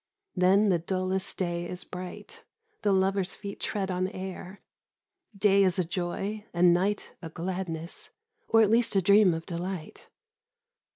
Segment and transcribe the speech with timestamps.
[0.35, 2.43] Then the dullest day is bright,
[2.81, 4.63] the lovers' feet tread on air,
[5.37, 8.09] day is a joy and night a gladness,
[8.47, 10.09] or at least a dream of delight.